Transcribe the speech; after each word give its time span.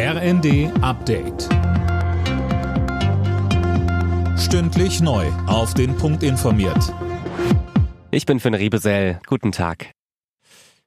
RND 0.00 0.70
Update. 0.80 1.48
Stündlich 4.38 5.00
neu. 5.00 5.26
Auf 5.48 5.74
den 5.74 5.96
Punkt 5.96 6.22
informiert. 6.22 6.94
Ich 8.12 8.24
bin 8.24 8.38
Finn 8.38 8.54
Riebesell. 8.54 9.18
Guten 9.26 9.50
Tag. 9.50 9.90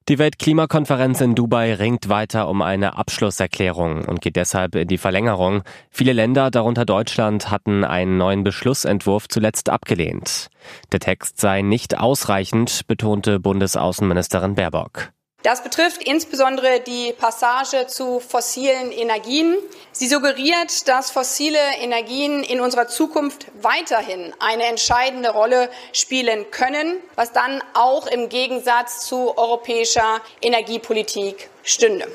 Die 0.08 0.18
Weltklimakonferenz 0.18 1.20
in 1.20 1.34
Dubai 1.34 1.74
ringt 1.74 2.08
weiter 2.08 2.48
um 2.48 2.62
eine 2.62 2.96
Abschlusserklärung 2.96 4.06
und 4.06 4.22
geht 4.22 4.36
deshalb 4.36 4.76
in 4.76 4.88
die 4.88 4.96
Verlängerung. 4.96 5.62
Viele 5.90 6.14
Länder, 6.14 6.50
darunter 6.50 6.86
Deutschland, 6.86 7.50
hatten 7.50 7.84
einen 7.84 8.16
neuen 8.16 8.44
Beschlussentwurf 8.44 9.28
zuletzt 9.28 9.68
abgelehnt. 9.68 10.48
Der 10.90 11.00
Text 11.00 11.38
sei 11.38 11.60
nicht 11.60 11.98
ausreichend, 11.98 12.86
betonte 12.86 13.40
Bundesaußenministerin 13.40 14.54
Baerbock. 14.54 15.12
Das 15.42 15.64
betrifft 15.64 16.02
insbesondere 16.02 16.80
die 16.80 17.12
Passage 17.12 17.88
zu 17.88 18.20
fossilen 18.20 18.92
Energien. 18.92 19.56
Sie 19.90 20.06
suggeriert, 20.06 20.86
dass 20.86 21.10
fossile 21.10 21.58
Energien 21.80 22.44
in 22.44 22.60
unserer 22.60 22.86
Zukunft 22.86 23.46
weiterhin 23.60 24.32
eine 24.38 24.64
entscheidende 24.66 25.30
Rolle 25.30 25.68
spielen 25.92 26.50
können, 26.52 26.98
was 27.16 27.32
dann 27.32 27.60
auch 27.74 28.06
im 28.06 28.28
Gegensatz 28.28 29.04
zu 29.04 29.36
europäischer 29.36 30.20
Energiepolitik 30.40 31.50
stünde. 31.64 32.06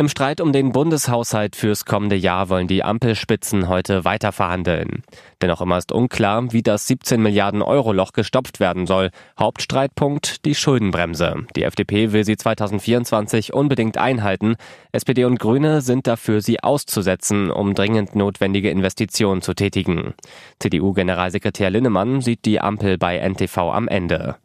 Im 0.00 0.08
Streit 0.08 0.40
um 0.40 0.50
den 0.50 0.72
Bundeshaushalt 0.72 1.56
fürs 1.56 1.84
kommende 1.84 2.16
Jahr 2.16 2.48
wollen 2.48 2.66
die 2.66 2.82
Ampelspitzen 2.82 3.68
heute 3.68 4.02
weiter 4.06 4.32
verhandeln. 4.32 5.02
Dennoch 5.42 5.60
immer 5.60 5.76
ist 5.76 5.92
unklar, 5.92 6.54
wie 6.54 6.62
das 6.62 6.86
17 6.86 7.20
Milliarden 7.20 7.60
Euro 7.60 7.92
Loch 7.92 8.14
gestopft 8.14 8.60
werden 8.60 8.86
soll. 8.86 9.10
Hauptstreitpunkt 9.38 10.46
die 10.46 10.54
Schuldenbremse. 10.54 11.44
Die 11.54 11.64
FDP 11.64 12.12
will 12.12 12.24
sie 12.24 12.38
2024 12.38 13.52
unbedingt 13.52 13.98
einhalten. 13.98 14.56
SPD 14.92 15.26
und 15.26 15.38
Grüne 15.38 15.82
sind 15.82 16.06
dafür, 16.06 16.40
sie 16.40 16.62
auszusetzen, 16.62 17.50
um 17.50 17.74
dringend 17.74 18.16
notwendige 18.16 18.70
Investitionen 18.70 19.42
zu 19.42 19.52
tätigen. 19.52 20.14
CDU-Generalsekretär 20.60 21.68
Linnemann 21.68 22.22
sieht 22.22 22.46
die 22.46 22.58
Ampel 22.58 22.96
bei 22.96 23.18
NTV 23.18 23.58
am 23.70 23.86
Ende. 23.86 24.36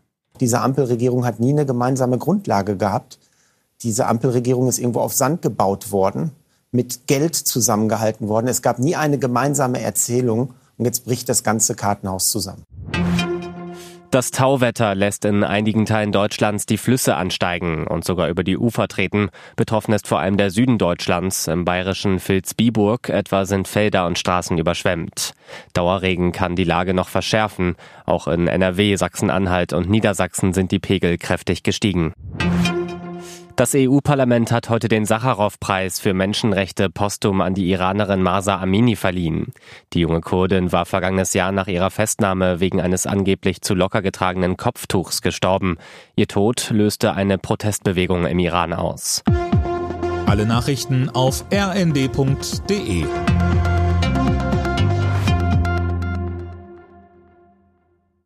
Diese 0.42 0.60
Ampelregierung 0.60 1.26
hat 1.26 1.40
nie 1.40 1.54
eine 1.54 1.66
gemeinsame 1.66 2.18
Grundlage 2.18 2.76
gehabt. 2.76 3.20
Diese 3.84 4.08
Ampelregierung 4.08 4.68
ist 4.68 4.80
irgendwo 4.80 5.02
auf 5.02 5.14
Sand 5.14 5.42
gebaut 5.42 5.92
worden, 5.92 6.32
mit 6.72 7.08
Geld 7.08 7.36
zusammengehalten 7.36 8.28
worden. 8.28 8.48
Es 8.48 8.62
gab 8.62 8.80
nie 8.80 8.96
eine 8.96 9.18
gemeinsame 9.18 9.82
Erzählung 9.82 10.54
und 10.78 10.86
jetzt 10.86 11.06
bricht 11.06 11.30
das 11.30 11.44
ganze 11.44 11.76
Kartenhaus 11.76 12.30
zusammen. 12.30 12.64
Das 14.16 14.32
Tauwetter 14.32 14.96
lässt 14.96 15.26
in 15.26 15.44
einigen 15.44 15.86
Teilen 15.86 16.14
Deutschlands 16.14 16.66
die 16.66 16.78
Flüsse 16.78 17.18
ansteigen 17.18 17.86
und 17.86 18.06
sogar 18.06 18.30
über 18.30 18.46
die 18.46 18.58
Ufer 18.58 18.88
treten. 18.88 19.28
Betroffen 19.58 19.94
ist 19.94 20.08
vor 20.08 20.20
allem 20.20 20.38
der 20.38 20.52
Süden 20.52 20.78
Deutschlands. 20.78 21.48
Im 21.48 21.66
bayerischen 21.66 22.20
Vilsbiburg 22.26 23.10
etwa 23.10 23.46
sind 23.46 23.68
Felder 23.68 24.06
und 24.06 24.18
Straßen 24.18 24.58
überschwemmt. 24.58 25.34
Dauerregen 25.74 26.32
kann 26.32 26.56
die 26.56 26.64
Lage 26.64 26.94
noch 26.94 27.10
verschärfen. 27.10 27.76
Auch 28.06 28.30
in 28.30 28.48
NRW, 28.48 28.96
Sachsen-Anhalt 28.96 29.74
und 29.74 29.90
Niedersachsen 29.90 30.54
sind 30.54 30.72
die 30.72 30.80
Pegel 30.80 31.18
kräftig 31.18 31.64
gestiegen. 31.64 32.14
Das 33.56 33.74
EU-Parlament 33.74 34.52
hat 34.52 34.70
heute 34.70 34.90
den 34.90 35.06
Sacharow-Preis 35.06 36.02
für 36.02 36.14
Menschenrechte 36.14 36.90
postum 36.90 37.40
an 37.40 37.54
die 37.54 37.70
Iranerin 37.70 38.22
Masa 38.22 38.60
Amini 38.60 38.98
verliehen. 38.98 39.54
Die 39.94 40.02
junge 40.02 40.20
Kurdin 40.20 40.74
war 40.74 40.86
vergangenes 40.86 41.34
Jahr 41.34 41.54
nach 41.54 41.68
ihrer 41.68 41.90
Festnahme 41.90 42.60
wegen 42.60 42.82
eines 42.82 43.08
angeblich 43.08 43.62
zu 43.62 43.74
locker 43.74 44.02
getragenen 44.02 44.58
Kopftuchs 44.58 45.22
gestorben. 45.22 45.78
Ihr 46.18 46.28
Tod 46.28 46.70
löste 46.72 47.14
eine 47.14 47.38
Protestbewegung 47.38 48.26
im 48.26 48.40
Iran 48.40 48.74
aus. 48.74 49.24
Alle 50.26 50.46
Nachrichten 50.46 51.10
auf 51.10 51.46
rnd.de 51.50 53.06